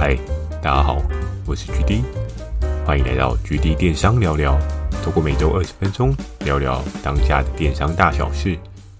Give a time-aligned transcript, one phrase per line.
[0.00, 0.16] 嗨，
[0.62, 1.02] 大家好，
[1.44, 2.04] 我是 GD，
[2.86, 4.56] 欢迎来到 GD 电商聊聊。
[5.02, 8.56] 透过每周二十分钟聊聊当下的电商大小事，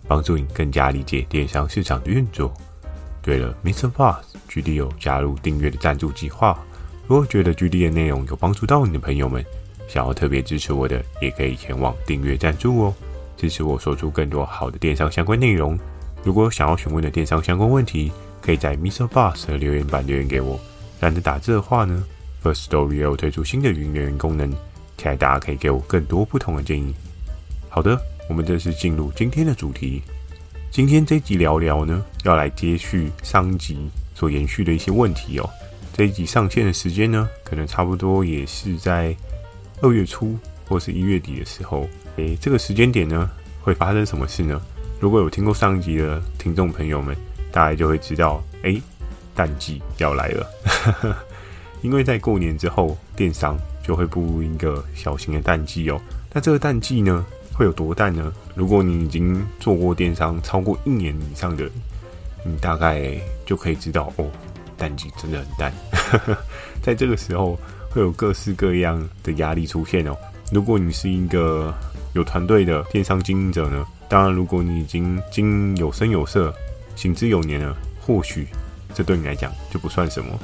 [0.08, 2.53] 帮助你更加理解电商市场的运作。
[3.22, 6.58] 对了，MixerBox，GD 有加入订阅的赞助计划。
[7.06, 9.44] 如果觉得 GD 的内容有帮助到你的朋友们，
[9.87, 12.94] 想要特别支持我的，也可以前往订阅赞助哦，
[13.37, 15.78] 支持我说出更多好的电商相关内容。
[16.24, 18.10] 如果想要询问的电商相关问题，
[18.42, 20.59] 可以在 MixerBox 的留言板留言给我。
[21.01, 22.05] 懒得打字的话呢
[22.42, 24.51] ，First Story 又推出新的语音留言功能，
[24.97, 26.95] 期待大家可以给我更多不同的建议。
[27.69, 30.02] 好的，我们正式进入今天的主题。
[30.71, 35.48] 今天这集聊聊呢，要来接续上集所延续的一些问题哦。
[35.93, 39.16] 这一集上线的时间呢，可能差不多也是在
[39.80, 41.88] 二月初或是一月底的时候。
[42.16, 44.60] 诶，这个时间点呢，会发生什么事呢？
[45.01, 47.16] 如果有听过上集的听众朋友们，
[47.52, 48.83] 大概就会知道，诶，
[49.38, 50.47] 淡季要来了。
[51.80, 56.01] 因为在过年之后，电商就会步入一个小型的淡季哦。
[56.32, 58.32] 那这个淡季呢，会有多淡呢？
[58.57, 61.71] 如果你已经做过电商超过一年以上的，
[62.45, 64.26] 你大概就可以知道哦，
[64.76, 65.72] 淡季真的很淡。
[66.82, 67.56] 在这个时候，
[67.91, 70.16] 会有各式各样的压力出现哦。
[70.50, 71.72] 如果你是一个
[72.12, 76.52] 有团队的电商经营者呢，当然，如果你已经经有声有色、
[76.96, 78.48] 行之有年了，或许
[78.98, 80.36] 这对你来讲就不算什么。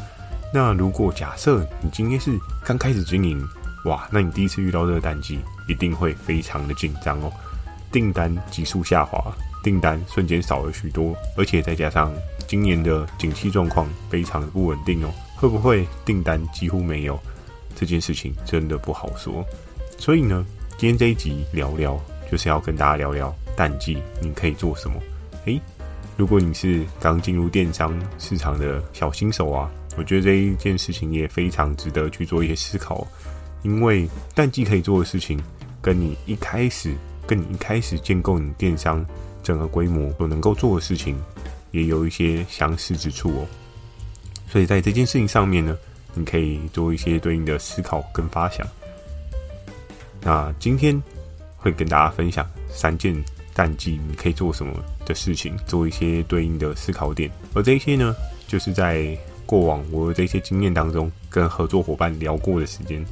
[0.52, 3.44] 那如果假设你今天是刚开始经营，
[3.86, 7.32] 哇，那你第一次遇到这个淡季，一定会非常的紧张哦，
[7.90, 12.14] 订单急速下滑，订单瞬间少了许多，而且再加上
[12.46, 17.18] 今年的景气状况非常不稳定哦，会不会订单几乎没有？
[17.74, 19.44] 这件事情真的不好说。
[19.98, 20.46] 所以呢，
[20.78, 25.02] 今天这一集聊聊，就是要跟大家聊聊淡季你可以做什么。
[25.46, 25.60] 诶，
[26.16, 33.06] 如果你是刚进入电商市场的小新手啊，我觉得这一件事情也非常值得去做一些思考。
[33.62, 35.42] 因为淡季可以做的事情，
[35.80, 36.94] 跟你一开始
[37.26, 39.04] 跟你一开始建构你电商
[39.42, 41.16] 整个规模所能够做的事情，
[41.70, 43.46] 也有一些相似之处哦。
[44.48, 45.76] 所以在这件事情上面呢，
[46.12, 48.64] 你可以做一些对应的思考跟发想。
[50.20, 51.02] 那今天
[51.56, 53.14] 会跟大家分享三件
[53.54, 54.72] 淡季你可以做什么
[55.06, 57.30] 的事情，做一些对应的思考点。
[57.54, 58.14] 而这些呢，
[58.46, 59.16] 就是在
[59.46, 63.04] 过往我的这些经验当中，跟合作伙伴聊过的时间。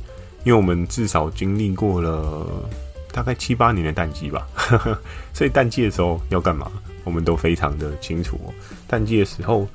[0.45, 2.69] 因为我们至少经历过了
[3.13, 4.45] 大概七八年的淡季吧，
[5.33, 6.69] 所以淡季的时候要干嘛，
[7.05, 8.41] 我们都非常的清楚。
[8.89, 9.69] 淡季的时候，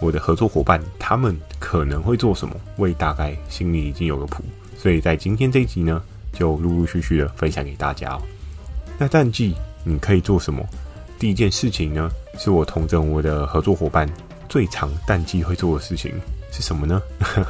[0.00, 4.44] 我的合作伙伴他们可能会做什么，我也大概心里已经有个谱。
[4.76, 6.00] 所以在今天这一集呢，
[6.32, 8.22] 就陆陆续续的分享给大家哦。
[8.96, 9.54] 那淡季
[9.84, 10.64] 你可以做什么？
[11.18, 12.08] 第一件事情呢，
[12.38, 14.08] 是我同整我的合作伙伴
[14.48, 16.12] 最长淡季会做的事情
[16.52, 17.02] 是什么呢？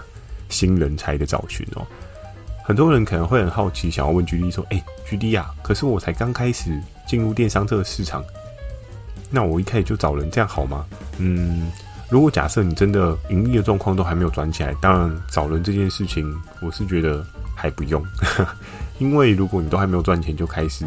[0.49, 1.87] 新人才的找寻哦。
[2.65, 8.23] 很多人可能会很好奇，想要问 GD 说：“哎，GD 啊，可是我才刚开始进入电商这个市场，
[9.31, 10.85] 那我一开始就找人，这样好吗？”
[11.19, 11.71] 嗯，
[12.11, 17.25] 如果假设你真的盈利的状况都还没有转起来，当然找人这件事情，我是觉得
[17.55, 18.03] 还不用，
[18.99, 20.87] 因为如果你都还没有赚钱就开始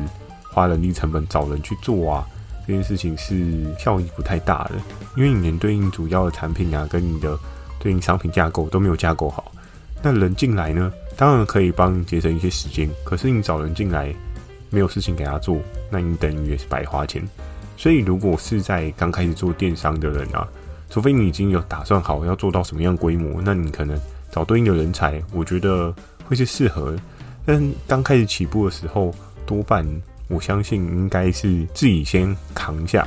[0.51, 2.27] 花人力成本找人去做啊，
[2.67, 4.71] 这件事情是效益不太大的，
[5.15, 7.37] 因为你连对应主要的产品啊，跟你的
[7.79, 9.51] 对应商品架构都没有架构好，
[10.01, 10.91] 那人进来呢？
[11.17, 14.13] 当然可以帮你节省一些时间，可是你找人进来
[14.69, 15.57] 没有事情给他做，
[15.89, 17.21] 那你等于也是白花钱。
[17.77, 20.47] 所以，如果是在刚开始做电商的人啊，
[20.89, 23.99] 除非你已经有打算好要做到什么样规模，那你可能
[24.31, 25.93] 找对应的人才，我觉得
[26.25, 26.95] 会是适合。
[27.45, 29.13] 但刚开始起步的时候，
[29.45, 29.85] 多半
[30.31, 33.05] 我相信应该是自己先扛下，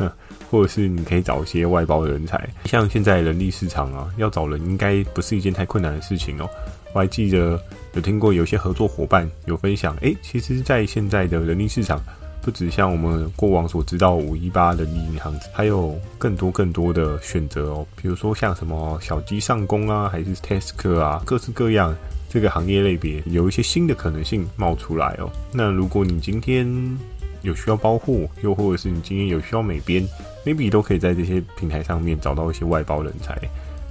[0.50, 2.48] 或者是你可以找一些外包的人才。
[2.66, 6.48] 像现在人力市场啊，要找人应该不是一件太困难的事情哦。
[6.92, 7.60] 我还记得
[7.94, 12.00] 有听过有些合作伙伴有分享，诶，其实，在现在的人力市场，
[12.40, 17.86] 不止像我们过往所知道五一八人力银行，还有更多更多的选择哦。
[18.00, 21.94] 比如说像什么小鸡上工啊，还是 Tasker 啊，各式各样
[22.36, 25.32] 这个行业类别，有一些新的可能性冒出来哦。
[25.54, 26.68] 那如果你今天
[27.40, 30.06] 有需要包货，又或者是你今天有需要美编
[30.44, 33.40] ，maybe 都可以在这些平台上面找到一些外包人才。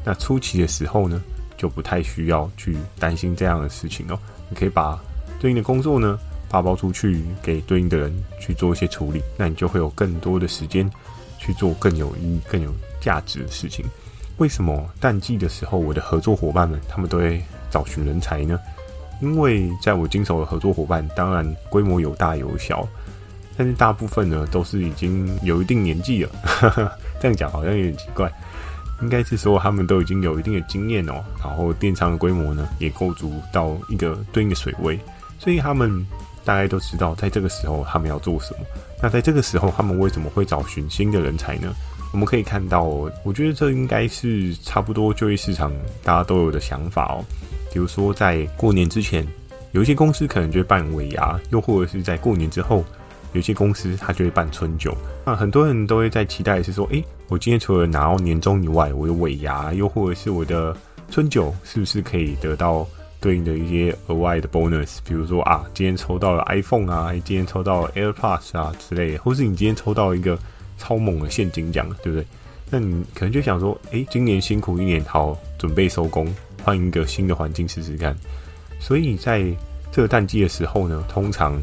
[0.04, 1.20] 那初期的时候呢，
[1.58, 4.20] 就不太需要去担心这样的事情哦。
[4.48, 5.04] 你可以把
[5.40, 10.88] 对应的工作呢发包出去给对应的人去做一些处理，那你就会有更多的时间
[11.40, 12.72] 去做更有意义、更有
[13.02, 13.84] 价值的事情。
[14.38, 18.60] 为什么淡季的时候，我的合作伙伴们他们都会找寻人才呢？
[19.22, 22.88] 因为在我经手的合作伙伴，当然规模有大有小，
[23.58, 26.30] 但是大部分呢都是已经有一定年纪了。
[27.22, 28.32] 这样讲好像有点奇怪。
[29.02, 34.98] 应该是说他们都已经有一定的经验哦，然后电商的规模呢也构筑到一个对应的水位，
[35.38, 36.06] 所以他们
[36.46, 38.60] 大概都知道在这个时候他们要做什么。
[39.02, 41.74] 那在这个时候，他们为什么会找寻新的人才呢？
[42.16, 42.84] 我们可以看到，
[43.24, 45.70] 我觉得这应该是差不多就业市场
[46.02, 47.20] 大家都有的想法哦。
[47.74, 49.28] 比如说在过年之前，
[49.74, 52.86] 有一些公司可能就会办尾牙，又或者是在过年之后，
[53.34, 54.96] 有些公司它就会办春酒。
[55.26, 60.74] 那很多人都会在期待是说，诶，我今天除了拿到年终以外，我的尾牙，又或者是我的
[61.12, 62.88] 春酒，是不是可以得到
[63.20, 65.00] 对应的一些额外的 bonus？
[65.06, 70.40] 比如说啊，今天抽到了 iPhone 啊，今天抽到了 AirPods 啊之类的，或是你今天抽到一个
[70.78, 72.26] 超猛的现金奖，对不对？
[72.70, 76.34] 那你可能就想说，诶，今年辛苦一年，好，准备收工，
[76.64, 78.16] 换一个新的环境试试看。
[78.80, 79.46] 所以在
[79.92, 81.62] 这个淡季的时候呢，通常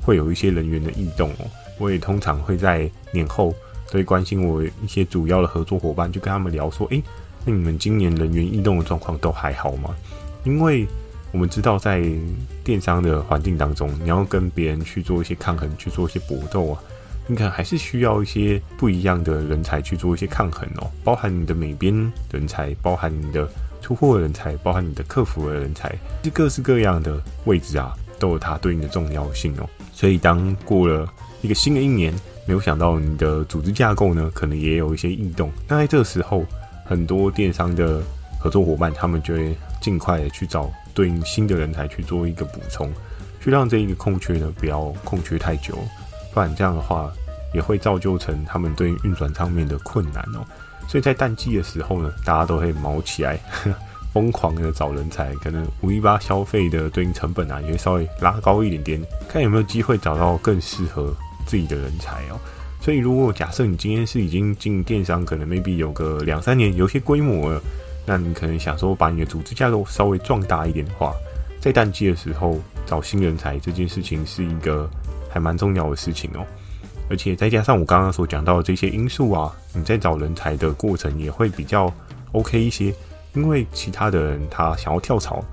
[0.00, 1.46] 会有一些人员的异动哦。
[1.78, 3.52] 我也通常会在年后
[3.90, 7.02] 都会关心我一些主要的合作伙伴，就跟他们聊说：“诶，
[7.44, 9.94] 那你们今年人员异动的状况都还好吗？”
[10.44, 10.86] 因为
[11.32, 12.00] 我们知道，在
[12.62, 16.80] 电商的环境当中，你要跟别人去做一些抗衡，去做一些搏斗啊，
[17.26, 21.94] 你可能还是需要一些不一样的人才去做一些抗衡哦，包含你的美编
[22.30, 23.48] 人才，包含你的。
[23.84, 29.68] 出货人才，包含你的客服的人才，这各式各样的位置啊，都有它对应的重要性哦。
[29.92, 31.06] 所以，当过了
[31.42, 32.10] 一个新的一年，
[32.46, 35.52] 没有想到你的组织架构呢，可能也有一些异动。
[35.68, 36.46] 那在这个时候，
[36.86, 38.02] 很多电商的
[38.40, 42.90] 合作伙伴，他们就会尽快的去找对应新的人才去做一个补充，
[43.38, 45.76] 去让这一个空缺呢不要空缺太久，
[46.34, 47.10] 不然这样的话
[47.54, 50.44] 也会造就成他们对运转上面的困难哦。
[50.88, 53.38] 所以在淡季的时候呢，大家都会毛起来，
[54.12, 61.14] 疯狂的找人才，可能五一八消费的对应成本啊，也会稍微拉高一点点，看有没有机会找到更适合
[61.46, 62.38] 自己的人才哦。
[62.80, 67.62] 所以如果假设你今天是已经进电商，可能 maybe 有个两三年，有些规模了，
[68.04, 71.14] 那你可能想说把你的组织架构稍微壮大一点的话，
[71.60, 74.86] 在淡季的时候找新人才这件事情是一个
[75.34, 76.46] 还蛮重要的事情哦。
[77.10, 81.92] 而且再加上我刚刚所讲到的这些因素啊，你在找人才的过程也会比较
[82.30, 82.94] OK 一些，
[83.34, 85.44] 因为其他的人他想要跳槽，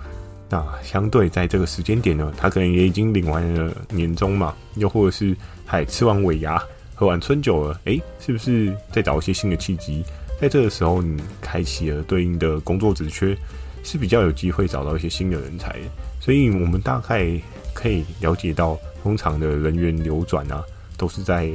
[0.48, 5.36] 那相对在这个时间点呢，他可能也已经领完了年终嘛，又或者是
[5.66, 6.62] 还吃完尾牙、
[6.94, 10.06] 喝完春酒了，诶，是不是再找一些新的契机？
[10.40, 13.38] 在这个时候，你开启了对应的工作职缺，
[13.84, 15.76] 是比较有机会找到一些新的人才。
[16.20, 17.30] 所以我们大概
[17.74, 20.64] 可以了解到，通常的人员流转啊。
[20.98, 21.50] 都是在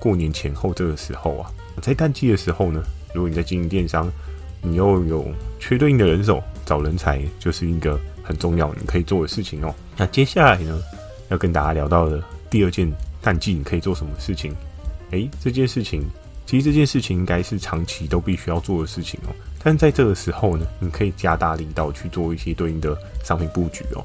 [0.00, 1.48] 过年前后这个时候啊，
[1.80, 2.82] 在淡季的时候呢，
[3.14, 4.10] 如果你在经营电商，
[4.60, 5.24] 你又有
[5.60, 9.72] 缺对应的人手，找人才就是一个很重要你可以做的事情哦。
[9.96, 10.82] 那接下来呢，
[11.28, 12.20] 要跟大家聊到的
[12.50, 14.52] 第二件淡季你可以做什么事情？
[15.12, 16.02] 诶，这件事情
[16.44, 19.30] 其实这件事情应该是长期都必须要做的事情哦。
[19.62, 24.04] 但在这个时候呢，你可以加大力道去做一些对应的商品布局哦。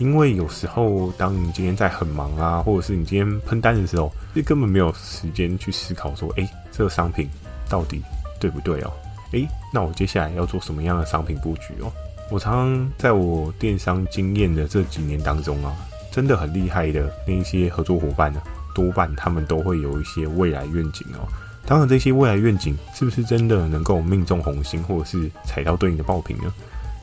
[0.00, 7.28] 因为有时候，当你今天在很忙啊，或者是你今天喷单的时候，就根本没有时间去思考说，哎，这个商品
[7.68, 8.02] 到底
[8.40, 8.90] 对不对哦？
[9.32, 11.92] 哎，那我接下来要做什么样的商品布局哦？
[12.30, 15.76] 我常常在我电商经验的这几年当中啊，
[16.10, 18.40] 真的很厉害的那一些合作伙伴呢，
[18.74, 21.28] 多半他们都会有一些未来愿景哦。
[21.66, 26.52] 当然，这些未来愿景是不是真的能够命中红心，或者是踩到对应的爆品呢？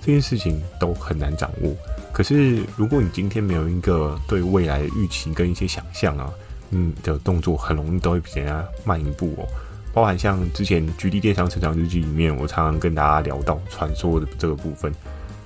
[0.02, 1.76] 这件事情都很难掌握。
[2.14, 6.32] 可是，如果你今天没有一个对未来的预期跟一些想象啊，
[6.70, 9.48] 你的动作很容易都会比人家慢一步哦。
[9.94, 14.94] 包含像之前《GD 电商成长日记》里面，我常常跟大家聊到传说的这个部分，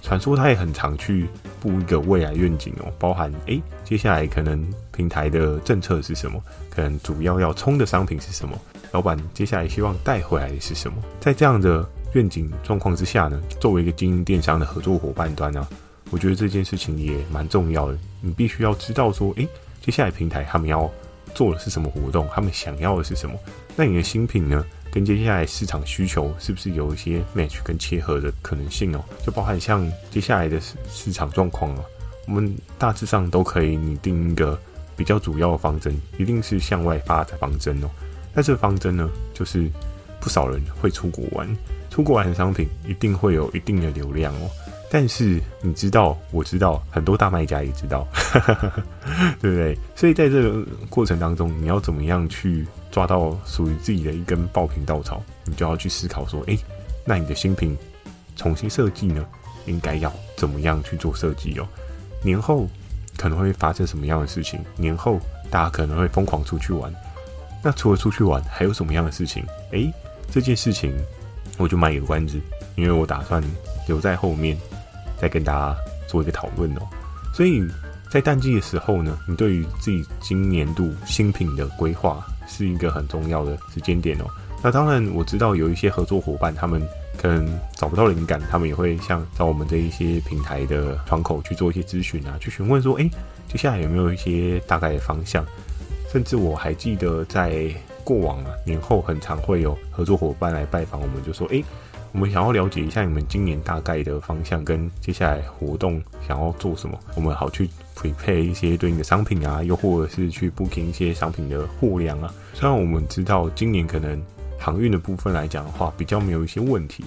[0.01, 1.27] 传说他也很常去
[1.59, 2.91] 布一个未来愿景哦。
[2.99, 6.41] 包含诶，接下来可能平台的政策是什么？
[6.69, 8.57] 可能主要要冲的商品是什么？
[8.91, 10.97] 老板接下来希望带回来的是什么？
[11.19, 15.67] 在这样的愿景状况之下呢，作为一个经营电商的合作伙伴端呢、
[16.09, 19.47] 我觉得这件事情也蛮重要的，你必须要知道说，诶，
[19.81, 20.89] 接下来平台他们要
[21.33, 23.35] 做的是什么活动，他们想要的是什么？
[23.75, 29.01] 那你的新品呢，跟接下来市场需求是不是有一些 match 跟切合的可能性哦？
[29.25, 31.83] 就包含像接下来的市市场状况啊，
[32.27, 34.59] 我们大致上都可以拟定一个
[34.97, 37.89] 比较主要的方针，一定是向外发的方针哦。
[38.33, 39.69] 那这个方针呢，就是
[40.19, 41.47] 不少人会出国玩，
[41.91, 44.49] 出国玩的商品一定会有一定的流量哦。
[44.89, 48.05] 但是你知道，我知道，很多大卖家也知道，
[49.39, 49.77] 对不对？
[49.95, 55.23] 所以在这个过程当中，你要怎么样去抓到属于自己的一根爆品稻草？
[55.45, 56.57] 你就要去思考说，诶，
[57.05, 57.77] 那你的新品
[58.35, 59.25] 重新设计呢，
[59.65, 61.67] 应该要怎么样去做设计哦？
[62.21, 62.67] 年后
[63.15, 64.59] 可能会发生什么样的事情？
[64.75, 65.19] 年后
[65.49, 66.93] 大家可能会疯狂出去玩。
[67.63, 69.45] 那除了出去玩，还有什么样的事情？
[69.71, 69.89] 诶，
[70.29, 70.93] 这件事情。
[71.61, 72.41] 我就卖一个关子，
[72.75, 73.43] 因为我打算
[73.87, 74.57] 留在后面
[75.17, 75.75] 再跟大家
[76.07, 76.81] 做一个讨论哦。
[77.33, 77.63] 所以
[78.09, 84.25] 在淡季的时候呢，你对于自己今年度新品的规划是一个很重要的时间点哦。
[84.63, 86.81] 那当然我知道有一些合作伙伴，他们
[87.17, 93.09] 可能找不到灵感，他们也会像找我们这一些平台的窗口去做一些咨询啊，去询问说，哎，
[93.47, 95.45] 接下来有没有一些大概的方向？
[96.11, 97.73] 甚至我还记得在。
[98.11, 101.63] 过往啊，年后很常会有合作伙伴来拜访我们，就说：“诶，
[102.11, 107.69] 我们想要了解一下你们今年大概的方向跟接下来活动想要做什么，我们好去
[108.01, 112.33] 匹配一些对应的商品啊，又或者是去 booking 一些商品的货量啊。
[112.53, 114.21] 虽然我们知道今年可能
[114.59, 117.05] 航运的部分来讲的话比较没有一些问题，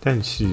[0.00, 0.46] 但是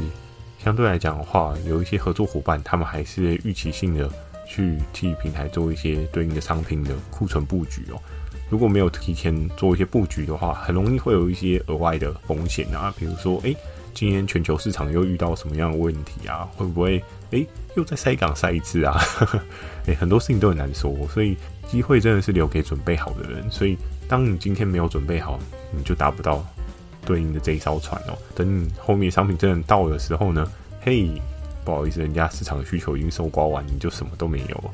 [0.64, 4.10] 相对来讲的话，有一些合作伙伴他们还是预期性的
[4.48, 8.00] 去替平台做一些对应的商品的库存布局哦。”
[8.50, 13.56] 如果没有提前做一些布局的话，很容易会有一些额外的风险啊，比如说，诶，
[13.94, 16.50] 今天全球市场又遇到什么样的问题啊？
[16.58, 19.00] 会不会，诶，又在塞港塞一次啊？
[19.86, 21.38] 诶，很多事情都很难说，所以
[21.68, 23.50] 机会真的是留给准备好的人。
[23.52, 23.78] 所以，
[24.08, 25.40] 当你今天没有准备好，
[25.72, 26.44] 你就达不到
[27.06, 28.18] 对应的这一艘船哦。
[28.34, 30.52] 等你后面商品真的到的时候呢，
[30.82, 31.08] 嘿，
[31.64, 34.72] 不好意思，人家市场需求已经收刮完，你就什么都没有。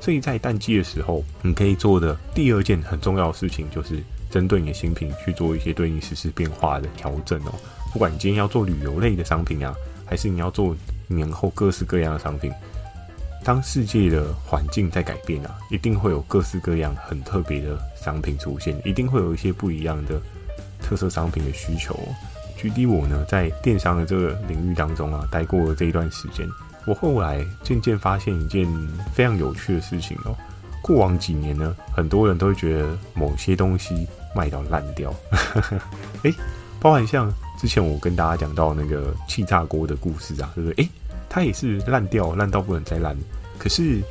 [0.00, 7.52] 所以在淡季的时候，你可以做的第二件很重要的事情，就是针对你的新品去做一些对应实时变化的调整哦。
[7.92, 9.74] 不管你今天要做旅游类的商品啊，
[10.06, 10.74] 还是你要做
[11.06, 12.50] 年后各式各样的商品，
[13.44, 20.20] 当世界的环境在改变啊，一定会有各式各样很特别的商品出现，一定会有一些不一样的
[20.80, 21.98] 特色商品的需求。
[22.56, 26.48] 举例我呢，在电商的这个领域当中啊，待过了这一段时间。
[26.90, 28.66] 我后来渐渐发现一件
[29.14, 30.34] 非常有趣的事情哦。
[30.82, 35.14] 过往几年呢，很多人都会觉得某些东西卖到烂掉。
[36.24, 36.34] 诶，
[36.80, 40.84] 包含像之前我跟大家讲到那个气炸锅的故事啊，对不对？
[40.84, 40.90] 诶，
[41.28, 43.16] 它也是烂掉，烂到不能再烂。
[43.56, 44.02] 可是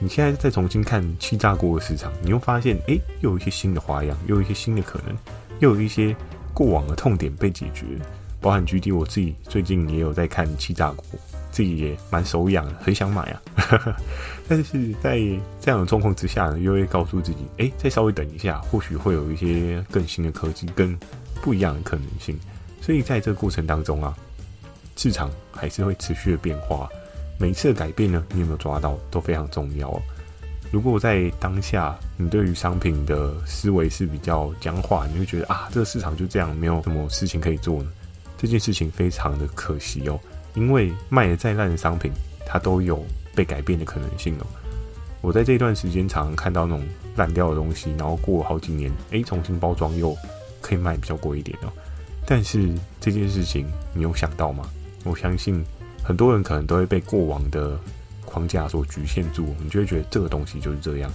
[0.00, 5.16] 你现在再重新看气炸锅的市场，你又发现，诶，又有一些新的花样，又有一些新的可能，
[5.60, 6.16] 又有一些
[6.52, 7.86] 过往的痛点被解决。
[8.40, 11.04] 包含 GD，我自己最近也有在看气炸锅。
[11.56, 13.40] 自己也蛮手痒，很想买啊，
[14.46, 15.16] 但是在
[15.58, 20.94] 这样的状况之下呢，又会告诉自己，哎，再稍微等一下，或许会有一些更新的科技，跟
[21.40, 22.38] 不一样的可能性。
[22.82, 24.14] 所以在这个过程当中啊，
[24.96, 26.86] 市场还是会持续的变化，
[27.38, 30.02] 每一次的改变呢，你有没有抓到都非常重要哦。
[30.70, 37.90] 如果在当下你对于商品的思维是比较僵化，你会觉得啊，这个市场就这样，没有什么事情可以做呢，
[38.36, 40.20] 这件事情非常的可惜哦。
[40.56, 42.10] 因为卖的再烂的商品，
[42.44, 44.46] 它都有被改变的可能性哦。
[45.20, 46.84] 我在这段时间常常看到那种
[47.14, 50.16] 烂掉的东西，然后过了好几年，诶，重新包装又
[50.60, 51.72] 可以卖比较贵一点哦。
[52.26, 54.68] 但是这件事情你有想到吗？
[55.04, 55.64] 我相信
[56.02, 57.78] 很多人可能都会被过往的
[58.24, 61.12] 框架所局限住，你就会觉得这个东西就是这样。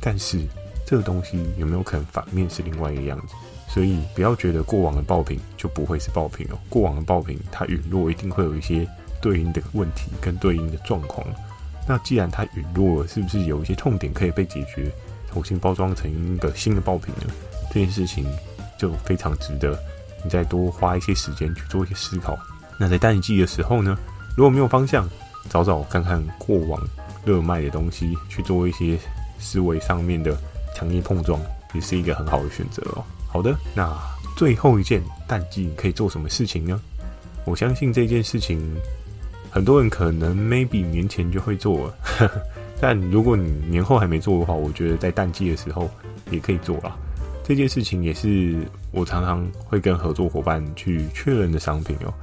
[0.00, 0.40] 但是
[0.86, 3.34] 这个东西有没有可能反面是另外一个样子？
[3.68, 8.88] 所以不要觉得过往的爆品就不会是爆品哦，过往的爆品它陨落一定会有一些
[9.20, 11.26] 对应的问题跟对应的状况。
[11.86, 14.90] 那既然它陨落了，是不是有一些痛点可以被解决，
[15.30, 17.32] 重新包装成一个新的爆品呢？
[17.68, 18.26] 这件事情
[18.78, 19.78] 就非常值得
[20.24, 22.38] 你再多花一些时间去做一些思考。
[22.78, 23.96] 那在淡季的时候呢，
[24.36, 25.08] 如果没有方向，
[25.48, 26.80] 找找看看过往
[27.24, 28.98] 热卖的东西，去做一些
[29.38, 30.36] 思维上面的
[30.74, 31.40] 强烈碰撞，
[31.72, 33.04] 也是一个很好的选择哦。
[33.36, 33.94] 好的，那
[34.34, 36.80] 最后一件淡季可以做什么事情呢？
[37.44, 38.58] 我相信这件事情
[39.50, 42.30] 很多人可能 maybe 年前就会做了，
[42.80, 45.90] 但如果你年后还没做的话，我觉得在淡季的时候
[46.30, 46.96] 也可以做啦。
[47.44, 48.56] 这件事情也是
[48.90, 52.14] 我常常会跟合作伙伴去确认的商品哦，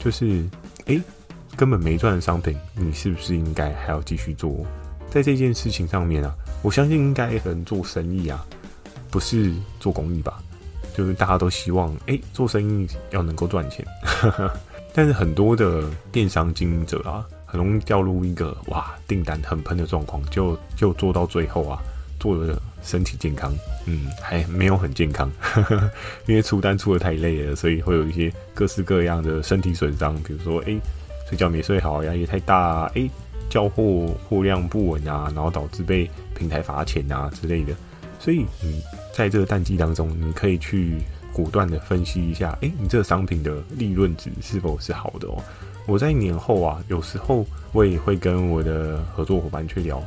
[0.00, 0.44] 就是
[0.86, 1.00] 诶，
[1.54, 4.66] 根本没赚的商品，你是不是应该还要继续做？
[5.12, 8.44] 在这件事情上面啊，我相信应该能做生意啊，
[9.12, 10.42] 不是做公益吧？
[10.96, 13.84] 就是大家都希望，哎、做生意要能够赚钱，
[14.94, 21.78] 但是很多的电商经营者啊，很容易掉入一个哇订单很喷的状况，就就做到最后啊，
[22.18, 23.52] 做的身体健康，
[23.84, 25.30] 嗯，还没有很健康，
[26.24, 30.74] 因为出单出的太累了，所以会有一些各式各样的身体损伤，比如说，哎、
[31.28, 33.06] 睡觉没睡好，压力太大，哎、
[33.50, 37.74] 交货货量不稳啊，然后导致被平台罚钱啊之类的。
[38.18, 38.80] 所以，嗯
[39.16, 40.98] 在这个淡季当中，你可以去
[41.32, 45.42] 果断的分析一下，诶，你这个商品的利润值是否是好的哦？
[45.86, 50.04] 我在年后啊，有时候我也会跟我的合作伙伴去聊，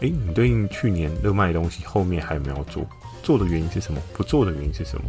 [0.00, 2.86] 诶，你对应去年热卖的东西，后面还有没有做？
[3.22, 4.00] 做的原因是什么？
[4.14, 5.04] 不做的原因是什么？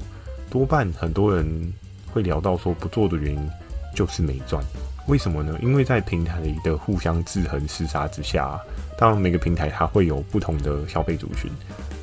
[0.50, 1.74] 多半很多人
[2.12, 3.50] 会聊到说不做的原因
[3.96, 4.62] 就是没赚。
[5.08, 5.58] 为什么呢？
[5.62, 8.60] 因为在平台的互相制衡厮杀之下，
[8.98, 11.50] 当然每个平台它会有不同的消费族群，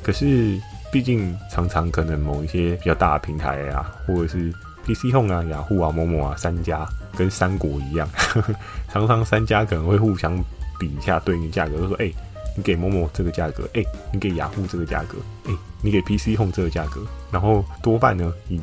[0.01, 0.59] 可是
[0.97, 4.51] 毕竟常常可能某一些比较大的平台啊，或者是
[4.83, 8.09] PC Home 啊、雅虎啊、某某啊三家跟三国一样，
[8.91, 10.35] 常常三家可能会互相
[10.79, 12.11] 比一下对应价格，就说哎、
[12.55, 18.59] 你给某某这个价格，哎、你给雅虎这个价格，哎、你给 PC Home 这个价格，然后多半呢以。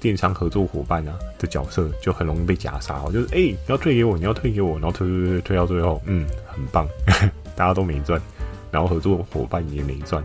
[0.00, 6.86] 电商合作伙伴啊的角色就很容易被夹杀哦，就是哎、你要退给我，你要退给我，然后退退退退到最后，嗯，很棒，
[7.56, 8.20] 大家都没赚，
[8.70, 10.22] 然后合作伙伴也没赚，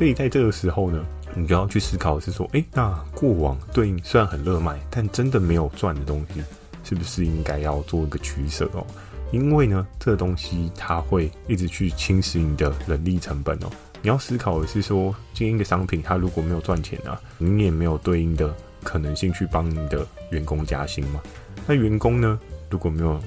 [0.00, 1.04] 所以在这个时候呢，
[1.34, 6.42] 你就要去思考的是说，哎、那过往对应虽然很热卖，但真的没有赚的东西，
[6.82, 8.82] 是不是应该要做一个取舍哦？
[9.30, 13.70] 因为呢，这东西它会一直去侵蚀你的人力成本哦。
[14.00, 18.50] 你要思考的是说，经营一个商品它如果没有赚钱啊，你也没有对应的。
[18.82, 21.20] 可能性去帮你的员工加薪嘛？
[21.66, 22.40] 那员工呢？
[22.70, 23.20] 如果没有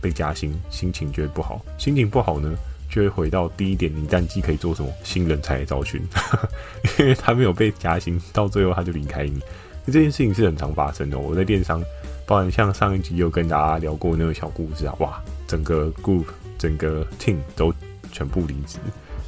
[0.00, 1.60] 被加薪，心情就会不好。
[1.76, 2.54] 心情不好呢，
[2.94, 4.88] 就会回到第一点，你淡季可以做什么？
[5.02, 6.00] 新人才招训，
[7.00, 9.42] 因为他没有被加薪，到最后他就离开你。
[9.86, 11.18] 这件事情是很常发生的。
[11.18, 11.82] 我在电商，
[12.24, 17.74] 包含像上一集有跟大家聊过那个小故事啊，哇，整个 group、整个 team 都
[18.12, 18.78] 全部离职，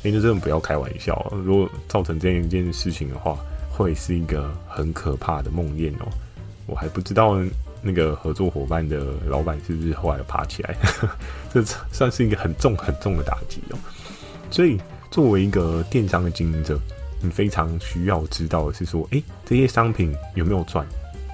[0.01, 1.33] 那就真的不要开玩笑。
[1.45, 3.37] 如果造成这样一件事情的话，
[3.69, 6.07] 会是一个很可怕的梦魇哦！
[6.67, 7.37] 我还不知道
[7.87, 10.75] 那个合作伙伴的老板是不是后来爬起来，
[11.55, 11.63] 这
[11.93, 13.79] 算是一个很重很重的打击哦。
[14.51, 14.79] 所以，
[15.11, 16.79] 作为一个电商的经营者，
[17.21, 20.87] 你非常需要知道的是说，诶，这些商品有没有赚？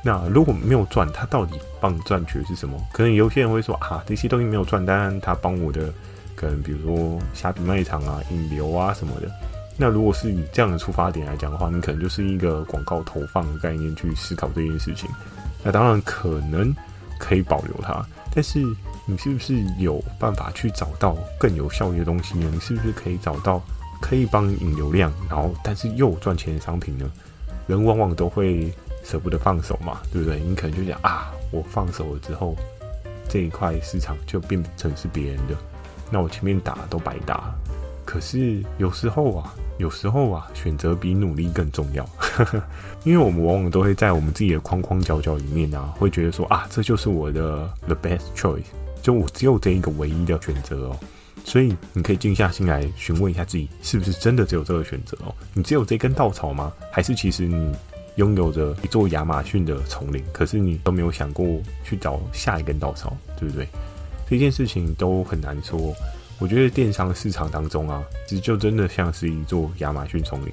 [0.04, 2.76] 那如果没有赚，它到底帮你赚取的是什么？
[2.92, 5.92] 可能有些人会说啊，这些东西没有赚，但他帮我的
[6.34, 9.30] 可能比如说虾皮卖场啊、引流啊什么的。
[9.76, 15.08] 那如果是以这样的出发点来讲的话，你可能就是一个广告投放的概念去思考这件事情。
[15.62, 16.74] 那当然可能
[17.18, 18.04] 可以保留它，
[18.34, 18.58] 但是
[19.06, 22.50] 你是不是有办法去找到更有效益的东西呢？
[22.52, 23.62] 你是不是可以找到
[24.00, 27.10] 可以帮你引流量，然后但是又赚钱的商品呢？
[27.66, 28.72] 人往往都会
[29.04, 30.40] 舍不得放手嘛，对不对？
[30.40, 32.56] 你可能就讲啊，我放手了之后，
[33.28, 35.54] 这一块市场就变成是别人的，
[36.10, 37.54] 那我前面打都白打。
[38.04, 39.54] 可是有时候啊。
[39.78, 42.06] 有时候啊，选择比努力更重要，
[43.04, 48.64] 因为我们往往都会在我们自己的框框角角里面啊，会觉得说啊，这就是我的 the best choice，
[49.02, 50.96] 就我只有这一个唯一的选择哦。
[51.44, 55.34] 所以你可以静下心来询问一下自己，是不是真的只有这个选择哦？
[55.54, 56.72] 你只有这根稻草吗？
[56.92, 57.74] 还是其实你
[58.14, 61.46] 拥有着一座亚马逊的丛林，可是你都没有想过
[61.82, 63.66] 去找下一根稻草，对不对？
[64.30, 65.92] 这件事情都很难说。
[66.38, 70.52] 我觉得电商市场当中啊，其实就真的像是一座亚马逊丛林。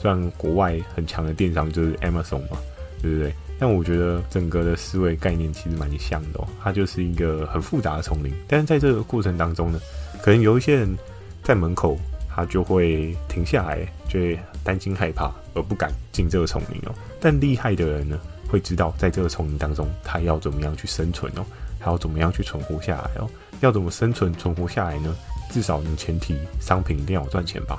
[0.00, 2.56] 虽然国外很强的电商就是 Amazon 嘛，
[3.02, 3.34] 对不对？
[3.58, 6.48] 但我觉得整个的思维概念其实蛮像的哦。
[6.62, 9.78] 它就是一个很复杂的丛林，但是在这个过程当中呢，
[10.22, 10.96] 可能有一些人
[11.42, 11.98] 在门口，
[12.34, 16.94] 他就会停下来，就会担心害怕而不敢进这个丛林哦。
[17.20, 21.44] 但厉害的人呢，会知道在这个丛林当中，他要怎么样去生存哦，
[21.78, 23.28] 还要怎么样去存活下来哦。
[23.60, 25.14] 要怎么生存存活下来呢？
[25.50, 27.78] 至少你前提商品一定要赚钱吧。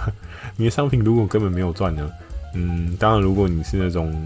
[0.56, 2.10] 你的商品如果根本没有赚呢？
[2.54, 4.24] 嗯，当然如果你是那种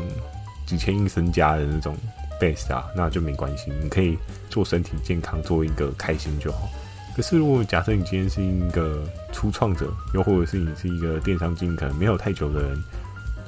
[0.64, 1.96] 几千亿身家的那种
[2.40, 4.16] base 啊，那就没关系，你可以
[4.48, 6.68] 做身体健康，做一个开心就好。
[7.14, 12.78] 可是如果假设你今天是一个初创者，又或者是你是一个电商经营可能没有太久的人，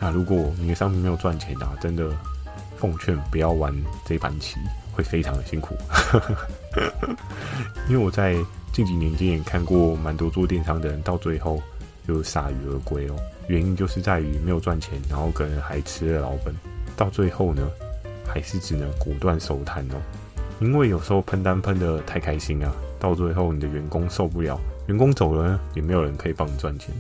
[0.00, 2.10] 那如果你的商品没有赚钱啊，真的
[2.76, 3.74] 奉劝不要玩
[4.04, 4.56] 这盘棋。
[4.98, 5.76] 会非常的辛苦，
[7.88, 8.34] 因为我在
[8.78, 11.60] 近几年间也看过蛮多做电商的人，到最后
[12.06, 13.16] 就铩羽而归哦。
[13.48, 16.54] 原因就是在于没有赚钱，然后可能还吃了老本，
[16.96, 17.68] 到最后呢，
[18.24, 19.96] 还是只能果断收摊哦。
[20.60, 26.94] 因为有时候喷单喷得太开心啊，到最后你的员工受不了，员工走了呢，也没有人可以帮你赚钱，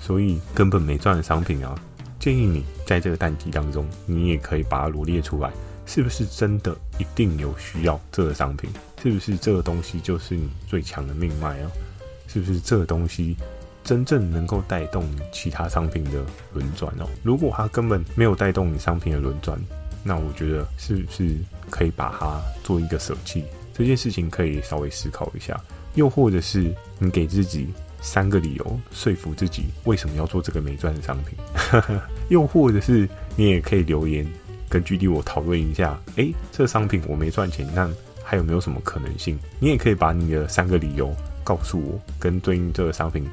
[0.00, 1.72] 所以根本没赚的商品啊，
[2.18, 5.52] 建议你在这个淡季当中，你也可以把它罗列出来。
[5.86, 8.68] 是不是真的一定有需要这个商品？
[9.02, 11.70] 是不是这个东西就是你最强的命脉哦？
[12.28, 13.36] 是不是这个东西
[13.84, 16.20] 真正能够带动你其他商品的
[16.52, 17.08] 轮转哦？
[17.22, 19.58] 如果它根本没有带动你商品的轮转，
[20.02, 21.36] 那我觉得是不是
[21.70, 23.44] 可以把它做一个舍弃？
[23.72, 25.58] 这件事情可以稍微思考一下。
[25.94, 27.68] 又或者是你给自己
[28.02, 31.38] 三个理由说服自己为什么要做这个没赚的商品？
[32.28, 34.26] 又或者是你也可以留言。
[34.68, 37.90] 跟 GD 我讨论一下，诶，这个商品我没赚钱，那
[38.22, 39.38] 还有没有什么可能性？
[39.60, 43.24] 你也可以把你的三个理由告诉我，跟对应这个商品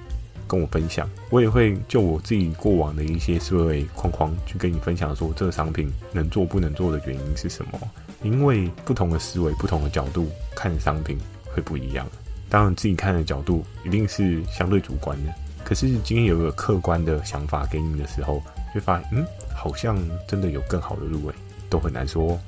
[0.48, 7.80] 跟我分享，我也会就我自己过往的一些思维框框去跟你分享，说这个商品能做不能做的原因是什么？
[8.22, 11.18] 因为不同的思维、不同的角度看商品
[11.54, 12.08] 会不一样。
[12.48, 15.34] 当然，自己看的角度一定是相对主观的。
[15.64, 18.42] 可是今天有个客观的想法给你的时候，
[18.74, 21.36] 就发现，嗯，好像真的有更好的路诶，
[21.70, 22.40] 都很难说。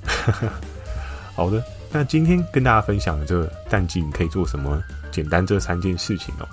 [1.36, 4.82] 好的，那今天跟大家分享的这个淡季你可以做什么？
[5.12, 6.48] 简单这三件事情哦。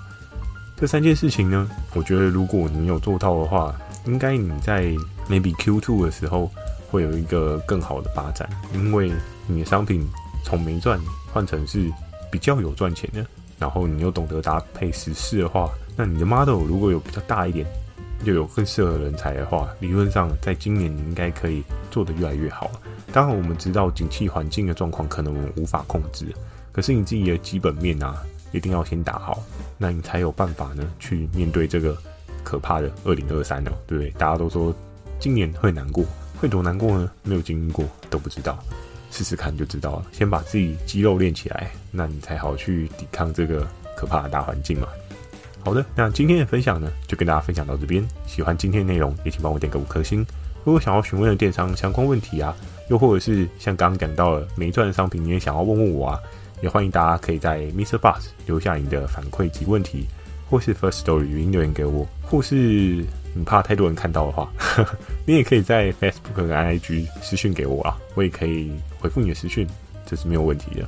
[0.75, 3.73] 这三件事情呢，我觉得如果你有做到的话，
[4.05, 4.93] 应该你在
[5.29, 6.51] maybe Q two 的时候
[6.91, 9.11] 会有一个更好的发展，因为
[9.47, 10.05] 你的商品
[10.43, 10.99] 从没赚
[11.31, 11.89] 换成是
[12.29, 13.25] 比较有赚钱的，
[13.59, 17.65] 然后你又懂得搭配时事的话，那你的 model 如果有比较大一点，
[18.23, 22.71] 又有更适合人才的话，理论上在今年你应该可以做得越来越好。
[23.11, 26.25] 当然，我们知道景气环境的状况可能我们无法控制，
[26.71, 28.21] 可是你自己的基本面啊。
[28.53, 29.41] 一定要先打好，
[29.79, 31.97] 那你才有办法呢，去面对这个
[32.43, 34.11] 可怕的二零二三哦，对不对？
[34.11, 34.71] 大家都说
[35.19, 36.05] 今年会难过，
[36.39, 37.11] 会多难过呢？
[37.23, 38.63] 没有经历过都不知道，
[39.09, 40.05] 试试看就知道了。
[40.11, 44.87] 先把自己肌肉练起来，那你才好去抵抗这个可怕的大环境嘛。
[45.63, 48.05] 好的，那今天的分享呢，就跟大家分享到这边。
[48.25, 50.25] 喜欢今天的内容，也请帮我点个五颗星。
[50.65, 52.53] 如果想要询问的电商相关问题啊，
[52.89, 56.19] 又或者是像刚刚讲到了没赚的商品，你也想要问问我啊。
[56.61, 57.97] 也欢迎大家可以在 Mr.
[57.97, 60.05] Bus 留下你的反馈及问题，
[60.49, 62.55] 或是 First Story 语音留言给我，或是
[63.33, 69.67] 你怕太多人看到的话，呵 呵你也可以在 Facebook 跟 IG 私讯给我啊，我也可以回复你的私讯，
[70.05, 70.87] 这是没有问题的。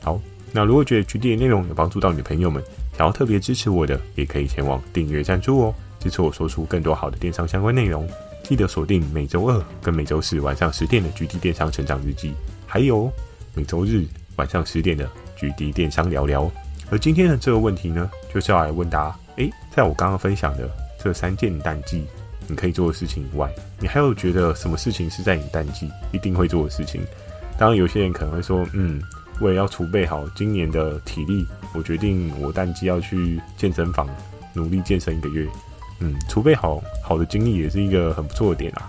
[0.00, 0.20] 好，
[0.52, 2.62] 那如果觉得 GD 的内容有帮助到你的朋友们，
[3.00, 8.06] 想要特别支持我的，也可以前往订阅赞助哦，支持我说出更多好的电商相关内容。
[8.42, 12.34] 记得锁定每周二跟每周四晚上十点的 GD 电商成长日记，
[12.66, 13.10] 还有
[13.54, 14.04] 每周日。
[14.36, 15.08] 晚上十点的
[15.38, 16.50] GD 电商聊聊，
[16.90, 20.68] 而今天的这个问题呢，就是要来问答：诶，在我刚刚分享的
[21.02, 22.04] 这三件淡季
[22.48, 27.00] 你可以做的事情以外，你还有觉得什么事情是在你淡季一定会做的事情？
[27.56, 29.02] 当然，有些人可能会说：嗯，
[29.40, 34.08] 为了要储备好今年的体力，我决定我淡季要去健身房
[34.54, 35.46] 努力健身一个月。
[35.98, 38.88] 嗯，储备好好的精力也是一个很不错的点啊。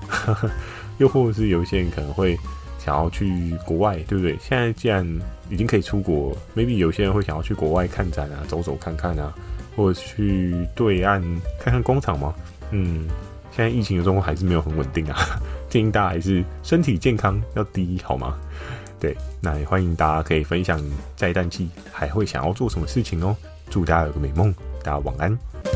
[0.99, 2.37] 又或者是有一些人可能会。
[2.83, 4.35] 想要去国外，对不对？
[4.41, 5.07] 现在既然
[5.51, 9.31] 已经可以出国，maybe 有些人会想要去国外看展啊，走走看看啊，
[9.75, 11.21] 或者去对岸
[11.59, 12.33] 看看工厂吗。
[12.71, 13.07] 嗯，
[13.55, 18.35] 现在疫情的状况还是没有很稳定啊， 建议大家还是身体健康要第一，好吗？
[19.01, 20.79] 对，那也欢迎大家可以分享
[21.17, 23.35] 在淡季还会想要做什么事情哦。
[23.67, 25.70] 祝大家有个美梦，大家晚安。